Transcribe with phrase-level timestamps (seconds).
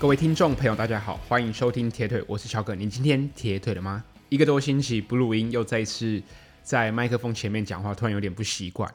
[0.00, 2.72] 各位听众朋友，大家好，欢迎收听铁腿，我是乔哥。
[2.72, 4.04] 您今天铁腿了吗？
[4.28, 6.22] 一个多星期不录音，又再次
[6.62, 8.88] 在麦克风前面讲话，突然有点不习惯。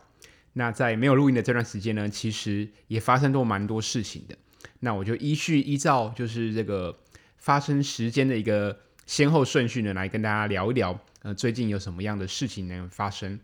[0.53, 4.37] 那在没有录音的这段时间呢，其实也发生过蛮多事情的。
[4.79, 6.97] 那我就依序依照就是这个
[7.35, 13.37] 发生时间的一个先后顺序呢，来跟大家聊一聊，呃，最近有什么样的事情能发生。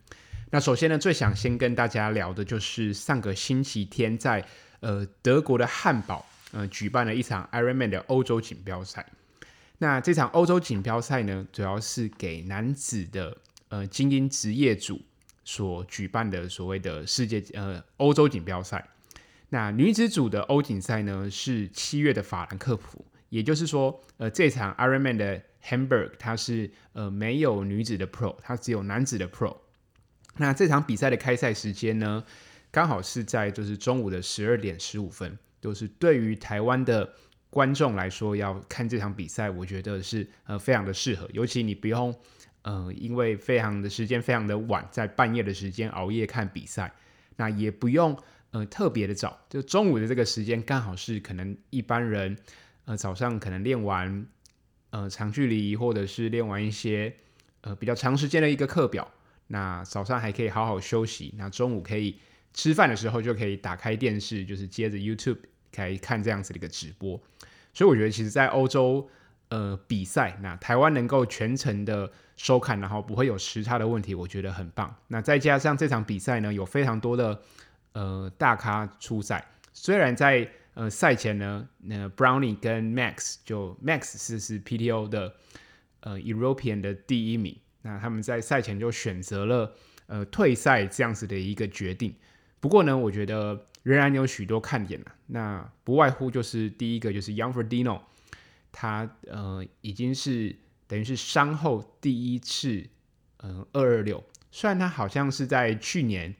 [0.50, 4.45] 那首先呢，最想先跟大家聊的就是上个星期天在
[4.80, 6.26] 呃德国的汉堡。
[6.52, 9.05] 呃，举办了一场 Ironman 的欧洲锦标赛。
[9.77, 13.38] 那这场欧洲锦标赛呢，主要是给男子的
[13.70, 15.02] 呃精英职业组
[15.45, 18.89] 所举办的所谓的世界呃欧洲锦标赛。
[19.49, 23.05] 那女子组的欧锦赛呢，是七月的法兰克福。
[23.30, 29.55] 也就是说，呃，这场 Ironman 的 Hamburg 它是呃没有女子的 Pro，它只有男子的 Pro。
[30.38, 32.23] 那这场比赛的开赛时间呢，
[32.72, 35.38] 刚好是在就是中午的十二点十五分。
[35.61, 37.13] 就是对于台湾的
[37.49, 41.27] 观众来说，要看这场比赛，我觉得是呃非常的适合。
[41.33, 42.13] 尤其你不用
[42.61, 46.93] 呃因为非常的时间非常的晚，在半夜的时间熬夜看比赛，
[47.35, 48.17] 那也不用
[48.52, 52.37] 呃特别的早，就中午的这个时间刚好是可能一般人
[52.85, 54.27] 呃早上可能练完
[54.91, 57.13] 呃长距离或者是练完一些
[57.61, 59.11] 呃比较长时间的一个课表，
[59.47, 62.19] 那早上还可以好好休息，那中午可以。
[62.53, 65.38] 吃饭的时候就可以打开电视，就是接着 YouTube
[65.73, 67.22] 可以看这样子的一个直播。
[67.73, 69.08] 所以我觉得，其实，在欧洲
[69.50, 74.94] 呃比赛，那台湾能够全程的收看，然后不会有时差的问题，我觉得很棒。
[75.08, 77.42] 那再加上这场比赛呢，有非常多的
[77.94, 79.47] 呃大咖出赛。
[79.72, 85.36] 虽然在呃赛前呢，那 Brownie 跟 Max 就 Max 是是 PTO 的
[86.02, 89.76] 呃 European 的第一名，那他们在赛前就选择了
[90.08, 92.16] 呃退赛这样子的一个决定。
[92.59, 98.02] 不过呢，我觉得仍然有许多看点，那不外乎就是第一个就是 Young Ferdino，
[98.71, 100.53] 他呃已经是
[100.86, 102.86] 等于是伤后第一次
[103.37, 104.21] 嗯二二六。
[104.52, 106.36] 虽然他好像是在去年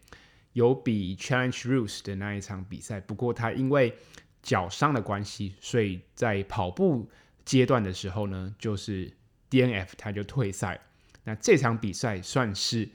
[0.52, 3.96] 有比 Challenge Roth 的那一场比赛，不过他因为
[4.44, 7.10] 脚伤的关系，所以在跑步
[7.46, 9.10] 阶段的时候呢，就是
[9.50, 10.82] DNF 他就退赛。
[11.24, 12.90] 那这场比赛算是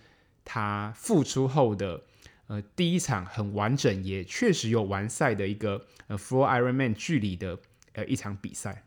[0.44, 2.02] 他复出后的。
[2.46, 7.58] 呃，第一场很完整，也确实有完赛的一个呃 Full Ironman 距离的
[7.94, 8.84] 呃一场比赛。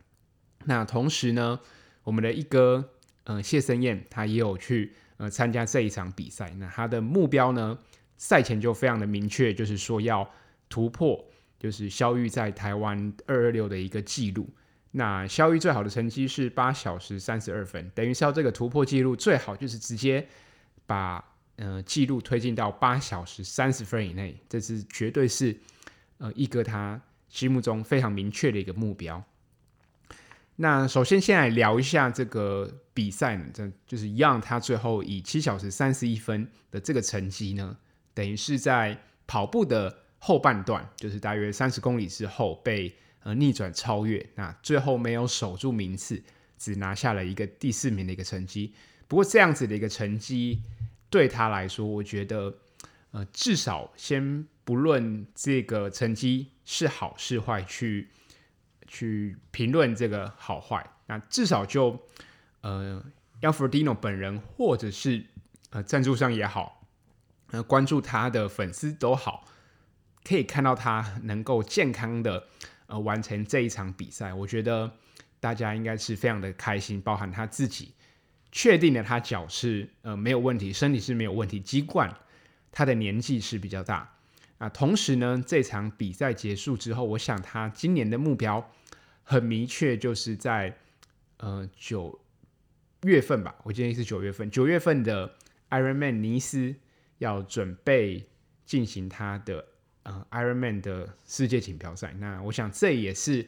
[0.65, 1.59] 那同时呢，
[2.03, 2.91] 我们的一哥
[3.23, 6.53] 呃谢升谚他也有去呃参加这一场比赛。
[6.59, 7.79] 那他的目标呢，
[8.15, 10.29] 赛前就非常的明确，就是说要
[10.69, 14.47] 突破就是萧玉在台湾二二六的一个记录。
[14.91, 20.27] 那萧玉最好的成绩是八小时三十二分，等于是要这个突破记录，最好就是直接
[20.85, 21.33] 把。
[21.57, 25.57] 呃，记录推进到八小时三十分以内，这是绝对是
[26.19, 29.23] 呃一哥他心目中非常明确的一个目标。
[30.57, 37.75] 那首先先来聊一下这个比赛呢，这就是 Jan 他最后以七小时三十一分的这个成绩呢，
[38.13, 38.95] 等于是在
[39.25, 46.21] 跑步的后半段，就是大约三十公里之后被呃逆转超越，那最后没有守住名次，
[46.59, 48.75] 只拿下了一个第四名的一个成绩。
[49.07, 50.61] 不过这样子的一个成绩。
[51.09, 52.53] 对他来说，我觉得，
[53.11, 58.09] 呃，至少先不论这个成绩是好是坏，去
[58.87, 61.99] 去评论这个好坏，那至少就，
[62.61, 63.03] 呃
[63.41, 65.25] ，Jan Frodeno 本人或者是
[65.69, 66.85] 呃赞助商也好，
[67.51, 69.45] 呃，关注他的粉丝都好，
[70.25, 72.47] 可以看到他能够健康的
[72.87, 74.91] 呃完成这一场比赛，我觉得
[75.39, 77.93] 大家应该是非常的开心，包含他自己。
[78.51, 82.15] 确定了他脚是呃没有问题，身体是没有问题，尽管
[82.71, 84.17] 他的年纪是比较大
[84.57, 84.69] 啊。
[84.69, 88.71] 同时呢，这场比赛结束之后，我想他今年的目标
[89.23, 90.77] 很明确，就是在
[91.37, 92.19] 呃九
[93.03, 95.35] 月份吧，我建议是九月份，九月份的
[95.69, 96.75] Ironman 尼斯
[97.17, 98.27] 要准备
[98.65, 99.65] 进行他的
[100.03, 102.13] 呃 Ironman 的世界锦标赛。
[102.19, 103.47] 那我想这也是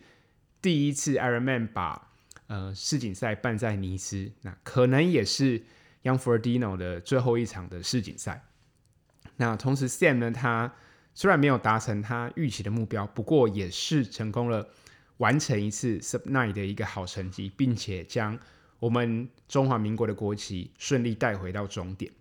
[0.61, 2.08] 第一次 Ironman 把
[2.49, 5.63] 呃，世锦赛办在尼斯，那可能也是
[6.01, 8.43] Youngfordino 的最后一场的世锦赛。
[9.37, 10.73] 那同时，Sam 呢，他
[11.13, 14.67] 虽然没有达成他预期的目标，不过也是成功了
[15.17, 18.39] 完成一次 Sub Nine 的一个好成绩，并且将
[18.79, 22.11] 我们中华民国的国旗顺利带回到终点。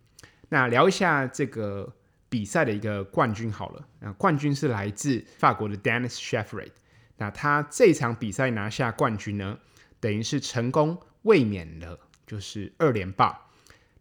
[0.51, 1.91] 那聊一下这个
[2.29, 6.73] 比赛的一个冠军好了，那冠军是来自法国的 Dennis Shafraid。
[7.17, 9.59] 那他这场比赛拿下冠军呢，
[10.01, 13.47] 等于是成功卫冕了，就是二连霸。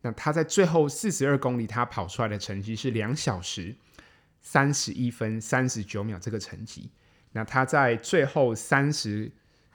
[0.02, 3.76] 那他在最后四十二公里，他跑出来的成绩是两小时
[4.42, 6.90] 三十一分三十九秒这个成绩。
[7.32, 9.32] 那他在最后三十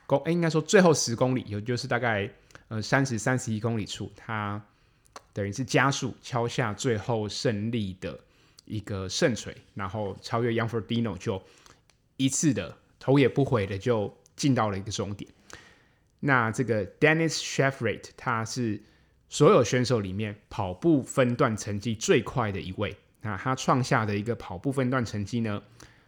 [0.07, 2.31] 公，哎，应该说最后十公里，也就是大概
[2.69, 4.65] 呃三十三十一公里处，他
[5.33, 8.19] 等于是加速敲下最后胜利的
[8.65, 11.43] 一个胜锤，然后超越 Youngfordino，就
[12.17, 15.31] 一次的头也不回的就进到了一个终点。
[16.25, 18.81] 那这个 Dennis Shafrath 他是
[19.29, 22.97] 所有选手里面跑步分段成绩最快的一位。
[23.23, 25.63] 那他创下的一个跑步分段成绩呢，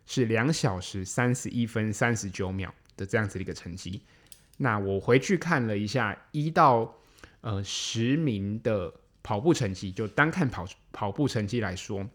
[0.06, 4.02] 是两小时三十一分三十九秒的这样子的一个成绩。
[4.56, 6.96] 那我回去看了一下一到
[7.40, 12.08] 呃十名的跑步成绩，就单看跑跑步成绩来说，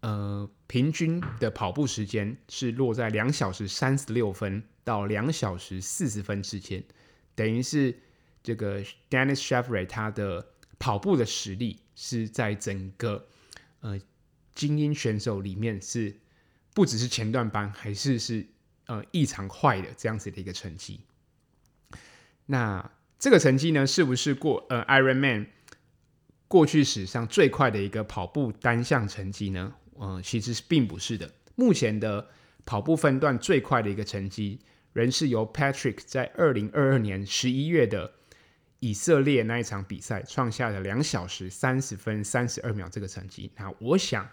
[0.00, 6.80] 呃，平均的跑步时间是落在两小时三十六分到两小时四十分之间，
[7.34, 7.92] 等于是
[8.40, 8.80] 这个
[9.10, 10.46] Dennis Shafrath 他的
[10.78, 13.26] 跑步的实力是在整个
[13.80, 13.98] 呃
[14.54, 16.14] 精英选手里面是
[16.72, 18.46] 不只是前段班，还是是
[18.86, 21.00] 呃异常快的这样子的一个成绩。
[22.46, 22.88] 那
[23.18, 25.48] 这个成绩呢，是不是过呃 Ironman
[26.46, 29.74] 过去史上最快的一个跑步单项成绩呢？
[29.98, 31.28] 嗯，其实并不是的。
[31.56, 32.28] 目前的
[32.64, 34.60] 跑步分段最快的一个成绩，
[34.96, 38.10] 仍是由 Patrick 在二零二二年十一月的
[38.80, 43.52] 以色列那一场比赛创下的两小时三十分三十二秒这个成绩。
[43.58, 44.26] 那我想，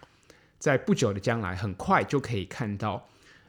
[0.57, 3.05] 在不久的将来，很快就可以看到，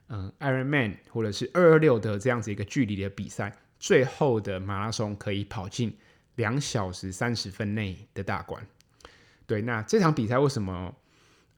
[0.08, 5.96] 嗯，Ironman 或者是二二六的这样子一个距离的比赛，最后的马拉松可以跑进
[6.34, 8.66] 两小时三十分内的大关。
[9.46, 10.92] 对，那这场比赛为什么？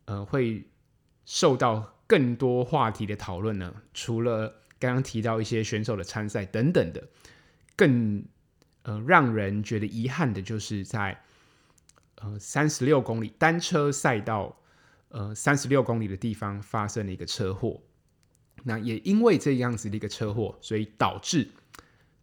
[0.04, 0.62] 呃，会
[1.24, 3.74] 受到更多话题的讨论呢？
[3.94, 7.08] 除了刚刚提到一些选手的参赛等等的，
[7.74, 8.24] 更
[8.82, 11.20] 呃让人觉得遗憾的就是在
[12.16, 14.56] 呃三十六公里单车赛道
[15.08, 17.80] 呃三十六公里的地方发生了一个车祸。
[18.64, 21.48] 那也因为这样子的一个车祸，所以导致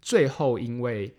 [0.02, 1.16] 最后因为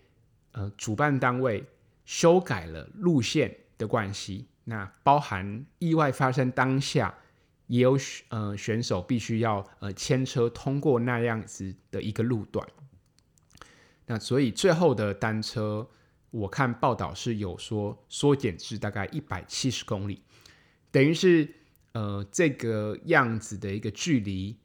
[0.51, 1.65] 呃主办单位
[2.05, 4.47] 修改了路线的关系。
[4.65, 7.13] 那包含意外发生当下，
[7.67, 7.97] 也有
[8.29, 12.67] 呃选手必须要呃牵车通过那样子的一个路段。
[14.05, 15.89] 那所以最后的单车，
[16.31, 20.21] 我看报道是有说缩减至大概一百七十公里，
[20.91, 21.49] 等于是
[21.93, 24.57] 呃这个样子的一个距离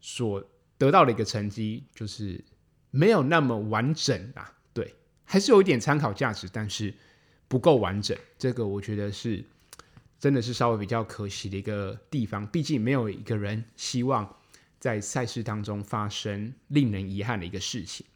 [0.00, 0.44] 所
[0.76, 2.44] 得到的一个成绩，就是
[2.90, 4.58] 没有那么完整啊。
[4.72, 4.94] 对，
[5.24, 6.94] 还是有一点参考价值，但是。
[7.48, 9.44] 不够完整，这个我觉得是
[10.22, 12.46] 真的是稍微比较可惜的一个地方。
[12.46, 14.36] 毕竟没有一个人希望
[14.78, 18.06] 在赛事当中发生令人遗憾的一个事情。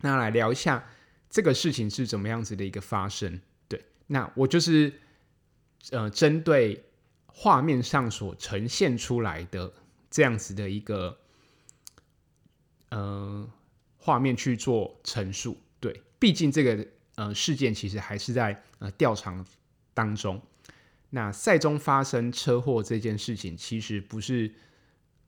[0.00, 0.82] 那来聊一下
[1.28, 3.38] 这个事情是怎么样子的一个发生。
[3.68, 4.90] 对，那我就是
[5.90, 6.82] 呃针对
[7.26, 9.70] 画面上所呈现出来的
[10.10, 11.18] 这样子的一个
[12.88, 13.46] 呃
[13.98, 15.60] 画面去做陈述。
[15.78, 16.88] 对，毕竟这个。
[17.18, 19.44] 呃，事件其实还是在呃调查
[19.92, 20.40] 当中。
[21.10, 24.52] 那赛中发生车祸这件事情，其实不是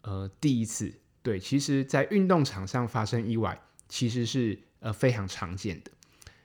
[0.02, 0.92] 呃第一次。
[1.22, 5.90] 对，其实在运动场上发生意外，其实是呃非常常见的。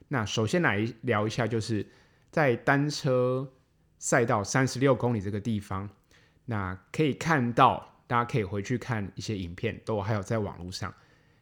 [0.08, 1.86] 那首先来聊一下，就是
[2.32, 3.52] 在单车
[3.98, 5.90] 赛道三十六公里这个地方，
[6.46, 10.94] 那可以看到，大家可以回去看一些影片，都还有在网络上，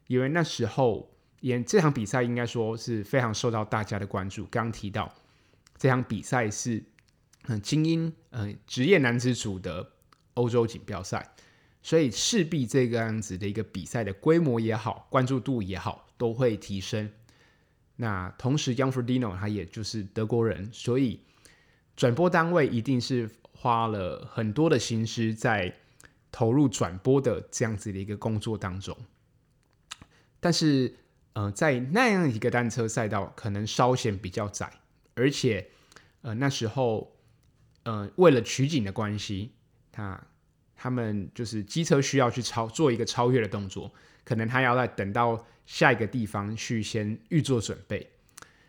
[0.06, 1.10] 因为那时候。
[1.40, 4.46] 演这场比赛应该说是非常受到大家的关注。
[4.46, 5.14] 刚刚提到
[5.76, 6.82] 这场比赛是
[7.44, 9.92] 很精英呃职业男子组的
[10.34, 11.34] 欧洲锦标赛，
[11.82, 17.08] 所以势必这个样子的一个比赛的规模也好，关注度也好，都会提升。
[17.96, 21.20] 那同时，Young Ferdino 他也就是德国人，所以
[21.94, 25.76] 转播单位一定是花了很多的心思在
[26.32, 28.96] 投入转播的这样子的一个工作当中，
[30.40, 30.96] 但是。
[31.36, 34.72] 呃，在那样一个单车赛道，可能稍显比较窄，
[35.16, 35.68] 而且，
[36.22, 37.13] 呃，那时候，
[37.84, 39.52] 呃，为了取景的关系，
[39.92, 40.20] 他
[40.76, 43.90] 他们就是机车需要去超做一个超越的动作，
[44.24, 48.10] 可能他要再等到下一个地方去先预做准备，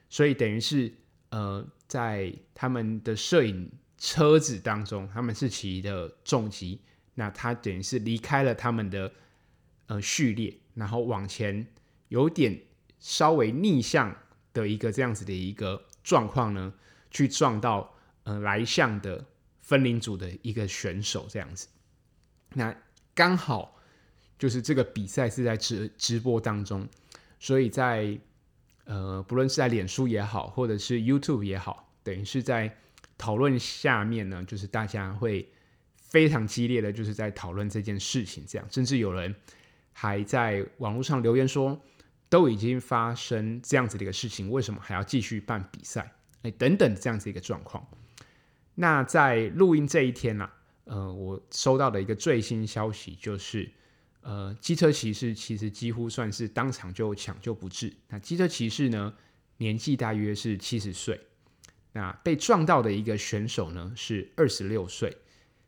[0.10, 0.94] 所以等于是，
[1.30, 6.80] 呃，在他们的摄影车子当中，他们是骑的重机，
[7.16, 9.12] 那他等于是离开了他们的
[9.88, 11.68] 呃序列，然后往前。
[12.10, 12.62] 有点
[13.00, 14.16] 稍微逆向
[14.54, 16.72] 的一个这样子的一个状况呢，
[17.10, 17.95] 去撞到
[18.26, 19.26] 呃来向的
[19.62, 21.68] 分龄组的一个选手这样子，
[22.54, 22.76] 那
[23.14, 23.80] 刚好
[24.38, 26.86] 就是这个比赛是在直直播当中，
[27.40, 28.20] 所以在
[28.84, 32.78] 呃不论是在脸书也好，或者是 YouTube 也好，等于是在
[33.18, 35.50] 讨论下面呢，就是大家会
[35.96, 39.34] 非常激烈的就是在讨论这件事情，这样甚至有人
[39.94, 41.82] 还在网络上留言说。
[42.28, 46.12] 都已经发生这样子的一个事情，为什么还要继续办比赛？
[46.42, 47.88] 哎，等等这样子一个状况。
[48.76, 50.50] 那在录音这一天呢、
[50.84, 53.72] 呃，我收到的一个最新消息就是，
[54.22, 57.94] 呃，机车骑士其实几乎算是当场就抢救不治。
[58.10, 59.14] 那机车骑士呢，
[59.58, 61.20] 年纪大约是七十岁。
[61.94, 65.18] 那被撞到的一个选手呢是二十六岁。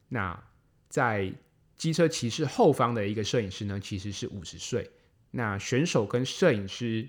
[0.09, 0.43] 那
[0.89, 1.33] 在
[1.77, 4.91] 机车骑士后方的一个摄影师呢，其实是五十岁。
[5.31, 7.07] 那选手跟摄影师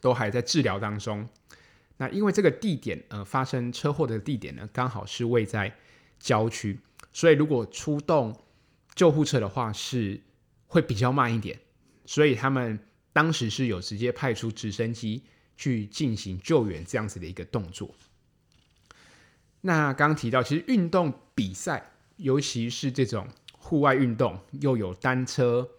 [0.00, 1.28] 都还在治疗当中。
[2.02, 5.72] 那因为这个地点，呃，发生车祸的地点呢，刚好是位在
[6.18, 6.76] 郊区，
[7.12, 8.36] 所以如果出动
[8.96, 10.20] 救护车的话，是
[10.66, 11.56] 会比较慢一点。
[12.04, 12.76] 所以他们
[13.12, 15.22] 当时是有直接派出直升机
[15.56, 17.94] 去进行救援这样子的一个动作。
[19.60, 25.70] 那刚刚提到，其实运动比赛，尤其是这种户外运动，又有单车，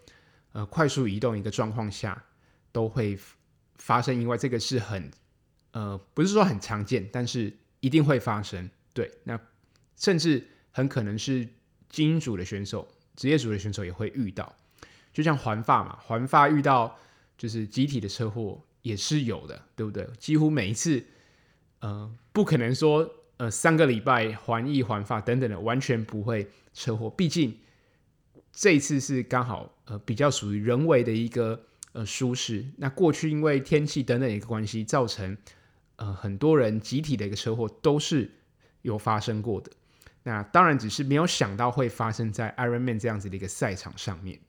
[0.54, 2.24] 呃，快速移动一个状况下，
[2.72, 3.20] 都会
[3.76, 4.38] 发生意外。
[4.38, 5.12] 这个是很，
[5.74, 8.68] 呃，不是说很常见，但是一定会发生。
[8.94, 9.40] 对，那
[9.98, 11.48] 甚至很可能是
[11.90, 14.56] 精英组的选手、职业组的选手也会遇到。
[15.12, 16.98] 就像环发嘛，环发遇到
[17.38, 20.08] 就是集体的车祸也是有的，对不对？
[20.18, 21.06] 几乎每一次，
[21.82, 23.16] 呃，不可能说。
[23.38, 27.10] 呃，三个礼拜环意环发等等的，完全不会车祸。
[27.10, 27.58] 毕竟
[28.52, 31.60] 这一次是刚好呃比较属于人为的一个
[31.94, 32.64] 呃疏失。
[32.78, 35.36] 那过去因为天气等等一个关系，造成
[35.96, 38.32] 呃很多人集体的一个车祸都是
[38.82, 39.72] 有发生过的。
[40.24, 44.40] 那当然只是没有想到会发生在 Ironman 这样子的一个赛场上面。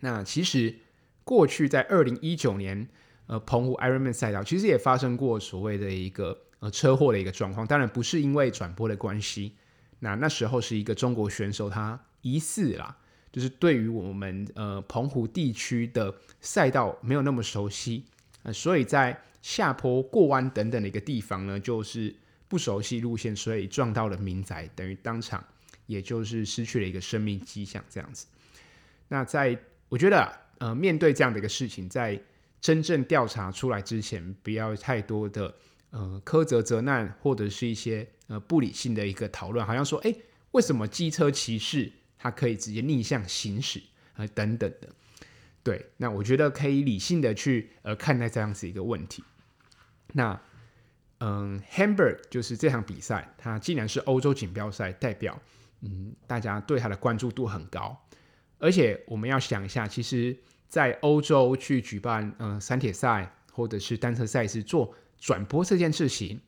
[0.00, 0.76] 那其实
[1.24, 2.88] 过去在二零一九年
[3.26, 6.44] 呃澎湖 Ironman 赛道，其实也发生过所谓的一个。
[6.60, 9.54] 呃，车祸的一个状况，当然不是因为转播的关系。
[10.00, 12.98] 那那时候是一个中国选手，他疑似啦，
[13.30, 18.06] 就是对于我们呃澎湖地区的赛道没有那么熟悉，
[18.42, 22.14] 呃，所以在下坡过弯等等的一个地方呢，就是
[22.48, 25.44] 不熟悉路线，所以撞到了民宅，等于当场
[25.86, 28.26] 也就是失去了一个生命迹象这样子。
[29.08, 32.20] 那在我觉得呃，面对这样的一个事情，在
[32.60, 35.54] 真正调查出来之前，不要太多的。
[35.90, 40.14] 呃，苛责责难或者是一些呃不理性的一个讨论，好像说，哎，
[40.50, 43.78] 为什么机车骑士他可以直接逆向行驶
[44.12, 44.88] 啊、呃、等等的？
[45.68, 49.22] 对，那我觉得可以理性的去呃看待这样子一个问题。
[50.14, 50.40] 那
[51.18, 55.38] 嗯，Hamburg 就是这场比赛，它既然是欧洲锦标赛代表，
[55.82, 57.94] 嗯，大家对它的关注度很高，
[58.58, 60.34] 而且我们要想一下，其实，
[60.68, 64.94] 在欧洲去举办嗯三铁赛或者是单车赛事做。
[65.18, 66.40] 转播这件事情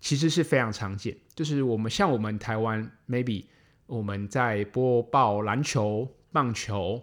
[0.00, 3.44] 其实是非常常见，就是我们像我们台湾，maybe
[3.84, 7.02] 我们在播报篮球、棒球，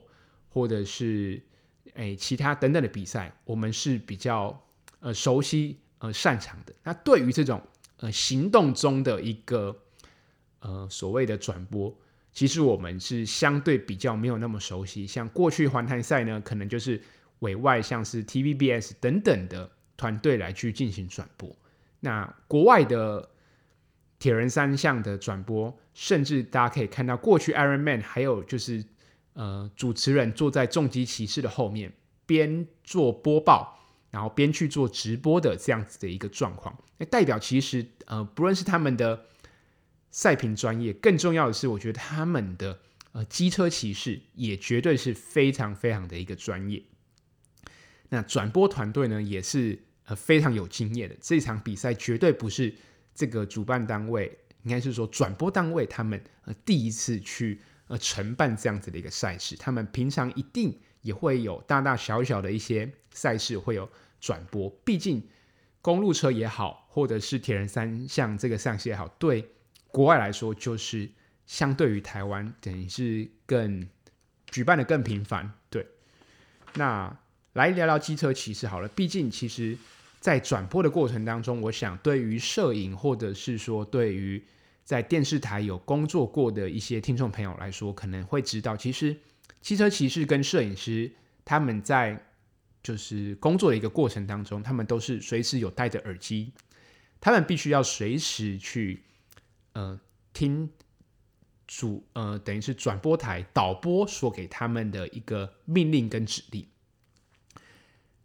[0.49, 1.39] 或者是
[1.95, 4.61] 诶其他等等的比赛，我们是比较
[4.99, 6.73] 呃熟悉呃擅长的。
[6.83, 7.61] 那对于这种
[7.97, 9.77] 呃行动中的一个
[10.59, 11.95] 呃所谓的转播，
[12.31, 15.05] 其实我们是相对比较没有那么熟悉。
[15.05, 17.01] 像过去环台赛呢，可能就是
[17.39, 19.69] 委外像是 TVBS 等等的。
[19.97, 21.55] 团队来去进行转播，
[21.99, 23.29] 那国外的
[24.17, 28.83] 铁人三项的转播，甚至大家可以看到，过去 Ironman 还有就是
[29.33, 31.91] 呃主持人坐在重机骑士的后面，
[32.25, 36.77] 边做播报，然后边去做直播的这样子的一个状况。
[36.97, 39.25] 那代表其实呃不论是他们的
[40.09, 42.79] 赛评专业，更重要的是，我觉得他们的
[43.11, 46.83] 呃机车骑士也绝对是非常非常的一个专业。
[48.09, 49.83] 那转播团队呢，也是。
[50.05, 52.73] 呃，非常有经验的这场比赛绝对不是
[53.13, 57.61] 这个主办单位，应该是说转播单位他们呃第一次去
[57.91, 63.87] 呃承办这样子的一个赛事，他们平常一定也会有大大小小的一些赛事会有
[64.19, 65.21] 转播，毕竟
[65.81, 69.47] 公路车也好，或者是铁人三项这个赛事也好，对
[69.89, 71.09] 国外来说就是
[71.45, 73.87] 相对于台湾等于是更
[74.49, 75.85] 举办的更频繁，对，
[76.75, 77.17] 那。
[77.53, 79.77] 来聊聊机车骑士好了，毕竟其实，
[80.21, 84.41] 在转播的过程当中，我想对于摄影或者是说对于
[84.83, 89.15] 在电视台有工作过的一些听众朋友来说，可能会知道，其实
[89.61, 91.11] 汽车骑士跟摄影师
[91.45, 92.25] 他们在
[92.83, 96.51] 就是工作的一个过程当中，他们都是随时有戴着耳机，
[97.19, 99.03] 他们必须要随时去
[99.73, 99.99] 呃
[100.33, 100.69] 听
[101.67, 106.67] 主呃等于是转播台导播说给他们的一个命令跟指令。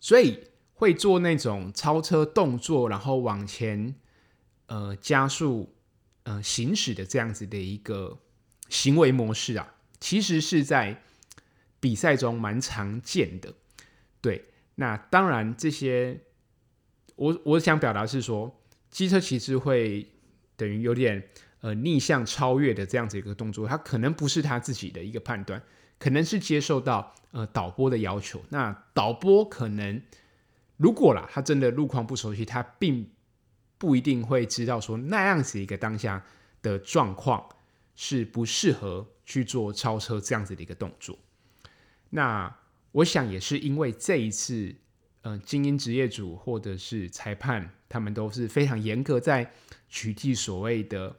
[0.00, 0.40] 所以
[0.74, 3.94] 会做那种超车动作，然后往前
[4.66, 5.74] 呃加速
[6.26, 8.18] 呃行驶的这样子的一个
[8.68, 11.00] 行为模式啊，其实是在
[11.78, 13.54] 比赛中蛮常见的。
[14.20, 16.20] 对，那当然，这些
[17.14, 20.10] 我我想表达是说，机车其实会
[20.56, 21.28] 等于有点
[21.60, 25.62] 呃逆向超越的这样子一个动作，他可能不是他自己的一个判断，
[26.00, 28.42] 可能是接受到呃导播的要求。
[28.48, 30.02] 那导播可能
[30.76, 33.08] 如果啦，他真的路况不熟悉，他并
[33.78, 36.24] 不一定会知道说那样子一个当下
[36.62, 37.46] 的状况
[37.94, 41.18] 是不适合去做超车这样子的一个动作。
[42.10, 42.54] 那
[42.92, 44.74] 我想也是因为这一次，
[45.22, 49.52] 呃，精英职业组或者是裁判，他们都是非常严格在
[49.88, 51.14] 取缔所谓的，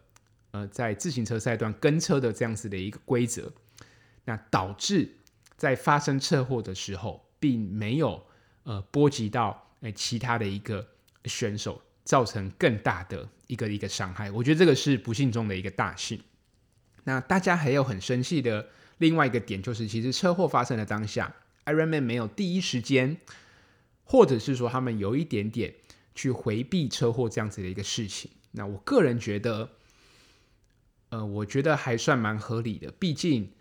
[0.51, 3.51] 呃，在自行车赛段跟车的这样子的一个规则，
[4.25, 5.09] 那导致
[5.55, 8.25] 在发生车祸的时候，并没有
[8.63, 10.87] 呃波及到呃其他的一个
[11.25, 14.31] 选手，造成更大的一个一个伤害。
[14.31, 16.21] 我觉得这个是不幸中的一个大幸。
[17.03, 21.35] 那大家还有很生气的另外一个点，就是其实车祸发生的当下。
[21.65, 23.17] Ironman 没有第一时间，
[24.05, 25.75] 或者是说他们有一点点
[26.15, 28.31] 去回避车祸这样子的一个事情。
[28.51, 29.71] 那我个人觉得，
[31.09, 32.89] 呃，我觉得还算蛮合理的。
[32.91, 33.51] 毕竟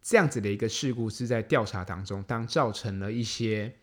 [0.00, 3.76] 这样子的一个事故是在调查当中，当造成了一些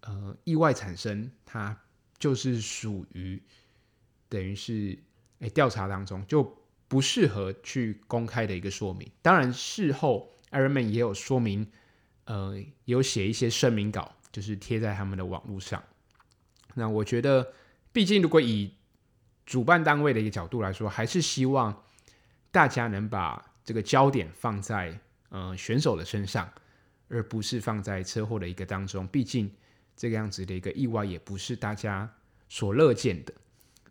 [0.00, 1.80] 呃意外产生，它
[2.18, 3.42] 就是属于
[4.28, 4.98] 等于是
[5.40, 6.56] 哎调查当中就
[6.86, 9.10] 不适合去公开的一个说明。
[9.22, 11.66] 当然事后 Ironman 也有说明。
[12.30, 15.82] 呃，有写一些声明稿，就是贴在他们的网络上。
[16.74, 17.54] 那我觉得，
[17.90, 18.74] 毕竟如果以
[19.46, 21.84] 主办单位的一个角度来说，还是希望
[22.50, 26.52] 大家能把这个焦点放在呃选手的身上，
[27.08, 29.08] 而不是放在车祸的一个当中。
[29.08, 29.50] 毕竟
[29.98, 32.08] 这个样子的一个意外也不是大家
[32.48, 33.34] 所乐见的。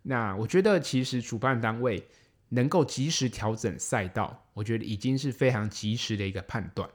[0.04, 2.08] 那我觉得，其实主办单位
[2.50, 6.90] 能够及时调整赛道，我觉得已经是非常及时的一个判断。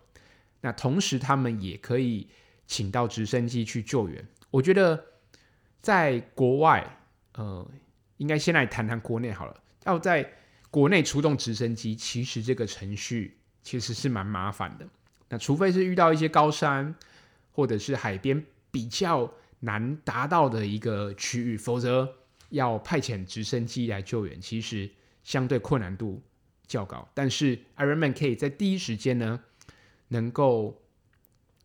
[0.63, 2.27] 那同时，他们也可以
[2.67, 4.27] 请到直升机去救援。
[4.51, 5.05] 我觉得
[5.83, 6.99] 在国外，
[7.35, 7.71] 呃，
[8.17, 9.63] 应该先来谈谈国内好了。
[9.85, 10.33] 要在
[10.71, 14.89] 国内出动直升机，其实这个程序其实是蛮麻烦的。
[15.29, 16.95] 那除非是遇到一些高山
[17.51, 22.13] 或者是海边比较难达到的一个区域，否则
[22.49, 24.91] 要派遣直升机来救援，其实
[25.23, 26.21] 相对困难度
[26.67, 27.09] 较高。
[27.15, 29.41] 但是 Ironman 可以在第一时间呢，
[30.09, 30.83] 能够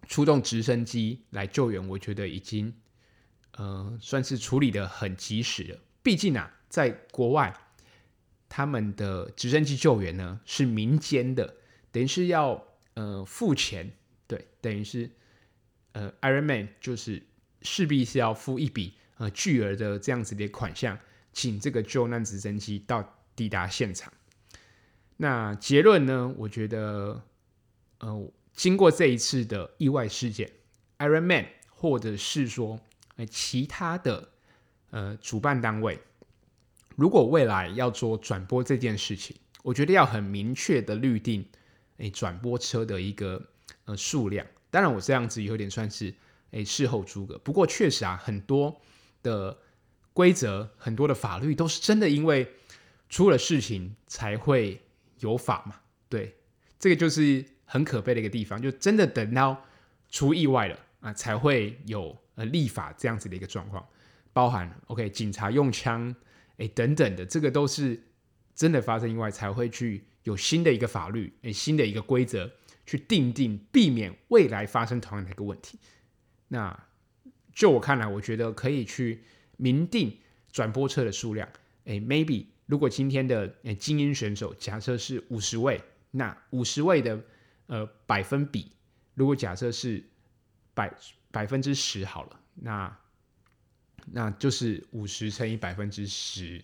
[0.08, 2.74] 出动直升机来救援，我觉得已经
[3.54, 5.80] 呃算是处理的很及时了。
[6.04, 7.54] 毕竟啊，在国外
[8.48, 11.56] 他们的直升机救援呢是民间的，
[11.92, 13.92] 等于是要呃付钱，
[14.28, 15.10] 对，等于是
[15.98, 17.24] 呃 Ironman 就是
[17.64, 21.00] 势必是要付一笔呃巨额的这样子的款项，
[21.34, 24.14] 请这个救难直升机到抵达现场。
[25.18, 27.24] 那结论呢，我觉得
[28.00, 28.32] 呃。
[28.58, 30.52] 经过这一次的意外事件
[30.98, 32.80] ，Ironman 或者是说
[33.16, 34.30] 呃，其他的
[34.90, 36.00] 呃主办单位，
[36.96, 41.46] 如果未来要做转播这件事情，我觉得要很明确的预定，
[41.98, 43.48] 诶转播车的一个
[43.86, 44.44] 呃数量。
[44.70, 46.14] 当然，我这样子有点算是
[46.52, 47.38] 诶事后诸葛。
[47.40, 48.80] 不过确实啊，很多
[49.24, 49.58] 的
[50.14, 52.48] 规则、很多的法律都是真的，因为
[53.10, 54.82] 出了事情才会
[55.20, 55.76] 有法嘛。
[56.10, 56.36] 对，
[56.80, 57.46] 这个就是。
[57.70, 59.62] 很可悲的一个地方，就真的等到
[60.10, 63.86] 出意外了啊，才会有呃立法这样子的一个状况，
[64.32, 66.16] 包含 OK 警察用枪
[66.60, 68.02] 诶等等的，这个都是
[68.56, 72.50] 真的发生意外才会去有新的一个法律诶新的一个规则
[72.88, 75.78] 去定定，避免未来发生同样的一个问题。
[76.48, 76.88] 那
[77.54, 79.24] 就我看来，我觉得可以去
[79.58, 80.18] 明定
[80.52, 81.48] 转播车的数量，
[81.84, 87.24] 诶 maybe 如果今天的诶精英选手假设是五十位，那五十位的。
[87.70, 88.72] 呃，百分比，
[89.14, 90.02] 如果假设是
[90.74, 90.90] 百
[91.32, 92.98] 百分之十好了，那
[94.06, 96.64] 那就是五十乘以百分之十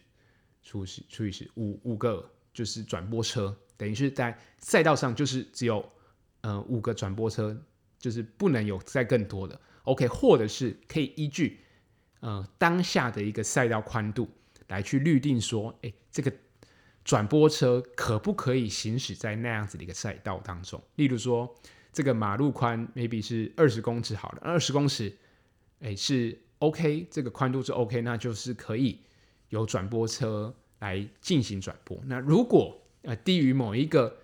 [0.62, 5.92] 除十除以十，五五个就是转播车，等于是在赛道上就是只有
[6.44, 7.62] 呃五个转播车，
[8.00, 9.60] 就是不能有再更多的。
[9.84, 11.60] OK，或者是可以依据
[12.22, 14.30] 呃当下的一个赛道宽度
[14.68, 16.32] 来去律定说，哎，这个。
[17.06, 20.82] 转播车可不可以行驶在那样子的一个赛道当中？
[20.96, 21.54] 例如说，
[21.92, 25.14] 这个马路宽 maybe 是二十公尺好了，二十公尺，
[25.82, 29.02] 哎是 OK，这个宽度是 OK，那就是可以
[29.50, 32.02] 有转播车来进行转播。
[32.06, 34.16] 那如果呃低于某一个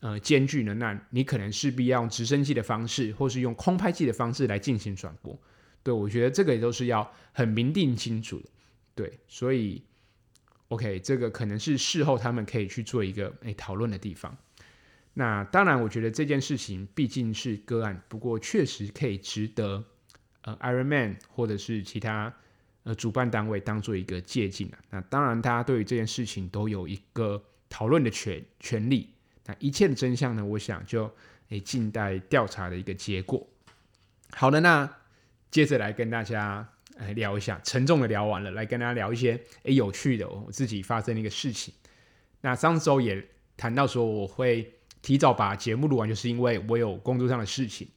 [0.00, 5.38] 呃间距呢，那你可能势必要用直升机的方式，或是用空拍机的方式来进行转播。
[5.82, 8.48] 对，我觉得这个也都是要很明定清楚的。
[8.94, 9.82] 对，所以。
[10.68, 14.36] OK，这个可能是事后他们可以去做一个诶讨论的地方。
[15.14, 19.82] 那当然，我觉得这件事情毕竟是个案，不过确实可以值得
[20.42, 22.30] 呃 Ironman 或者是其他
[22.82, 24.76] 呃主办单位当做一个借鉴啊。
[24.90, 29.08] 那当然，大家对于这件事情都有一个讨论的权权利。
[29.48, 31.10] 那一切的真相呢，我想就
[31.48, 33.44] 诶静待调查的一个结果。
[34.32, 34.88] 好的，那
[35.50, 41.72] 接着来跟大家来聊一下，沉重的聊完了，来跟大家聊一些诶有趣的我自己发生的一个事情。
[42.42, 47.88] 那上周也谈到说，我会提早把节目录完，就是因为我有工作上的事情。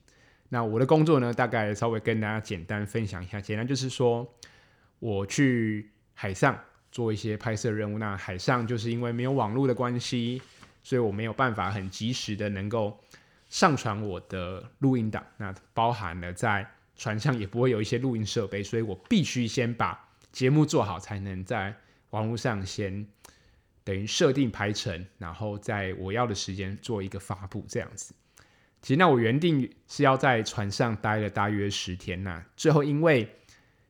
[0.50, 3.42] 那我的工作呢，大概稍微跟大家简单分享一下。
[3.42, 4.28] 简单就是说，
[5.00, 6.58] 我去海上
[6.92, 7.98] 做一些拍摄任务。
[7.98, 10.42] 那海上就是因为没有网络的关系，
[10.84, 13.00] 所以我没有办法很及时的能够
[13.50, 15.26] 上传我的录音档。
[15.38, 21.76] 那包含了在船上也不会有一些录音设备，所以我必须先把节目做好，才能在
[22.10, 23.08] 网络上先。
[23.84, 28.14] 等于设定排程，然后在我要的时间做一个发布，这样子。
[28.80, 33.28] 其实那我原定是要在船上待了大约十天呐，最后因为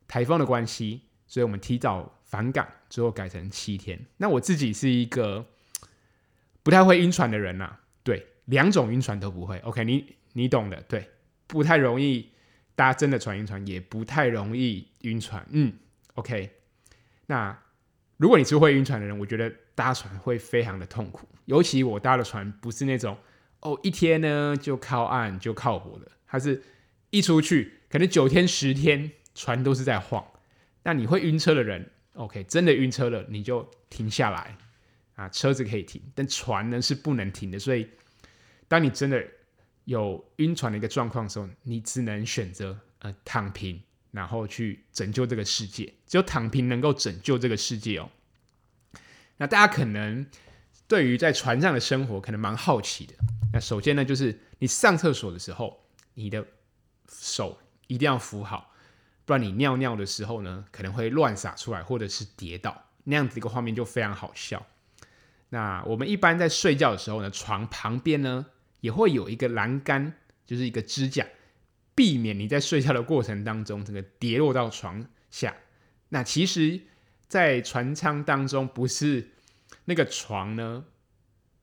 [0.08, 4.00] 台风的关系，所以我们提早返港，最后改成七天。
[4.16, 5.46] 那我自己是一个
[6.64, 9.58] 不太会晕船的人呐，对，两种晕船都不会。
[9.60, 11.10] OK，你你懂的，对，
[11.48, 12.30] 不太容易
[12.76, 15.46] 搭真的船晕船，也不太容易晕船。
[15.52, 15.74] 嗯
[16.16, 16.52] ，OK，
[17.28, 17.58] 那。
[18.18, 21.28] 如果你是会晕船的人，我觉得搭船会非常的痛苦。
[21.46, 23.18] 尤其我搭的船不是那种
[23.62, 26.62] 哦，一天呢就靠岸就靠泊的，它是
[27.10, 30.24] 一出去可能九天十天船都是在晃。
[30.84, 34.56] 那你会晕车的人，OK，真的晕车了，你就停下来
[35.22, 37.60] 啊，车子可以停，但船呢是不能停的。
[37.60, 37.88] 所以，
[38.68, 39.24] 当你真的
[39.86, 43.82] 有晕船的一个状况的时候，你只能选择呃躺平。
[44.14, 48.10] 然后去拯救这个世界，只有躺平能够拯救这个世界哦。
[49.38, 50.28] 那大家可能
[50.86, 53.14] 对于在船上的生活可能蛮好奇的。
[53.54, 56.46] 那首先呢，就是你上厕所的时候，你的
[57.08, 57.58] 手
[57.88, 58.74] 一定要扶好，
[59.24, 64.68] 不然你尿尿的时候呢，可能会乱洒出来，或者是跌倒，那样子一个画面就非常好笑。
[65.54, 68.46] 那我们一般在睡觉的时候呢，床旁边呢
[68.80, 70.14] 也会有一个栏杆，
[70.46, 71.28] 就是一个支架。
[71.94, 75.54] 避免你在睡觉的过程当中，整个跌落到床下。
[76.10, 76.80] 那其实，
[77.28, 79.32] 在船舱当中，不是
[79.86, 80.86] 那个床呢，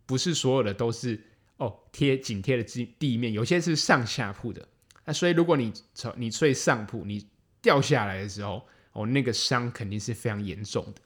[0.05, 1.18] 不是所有的都是
[1.57, 4.68] 哦贴紧贴的地地面，有些是上下铺的。
[5.07, 7.27] 那所以，如果你从你睡上铺，你
[7.62, 11.01] 掉下来的时候，哦，那个伤肯定是非常严重的。